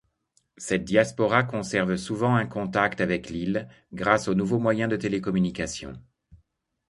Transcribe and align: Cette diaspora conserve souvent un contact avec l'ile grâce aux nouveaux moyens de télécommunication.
Cette 0.57 0.83
diaspora 0.83 1.43
conserve 1.43 1.95
souvent 1.95 2.33
un 2.35 2.47
contact 2.47 3.01
avec 3.01 3.29
l'ile 3.29 3.67
grâce 3.93 4.27
aux 4.27 4.33
nouveaux 4.33 4.57
moyens 4.57 4.89
de 4.91 4.97
télécommunication. 4.97 5.93